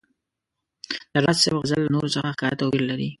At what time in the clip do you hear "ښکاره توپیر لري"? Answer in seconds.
2.35-3.09